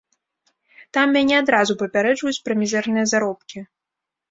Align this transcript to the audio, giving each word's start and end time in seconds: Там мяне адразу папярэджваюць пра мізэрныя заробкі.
Там 0.97 1.13
мяне 1.17 1.35
адразу 1.43 1.77
папярэджваюць 1.83 2.43
пра 2.49 2.59
мізэрныя 2.65 3.05
заробкі. 3.15 3.57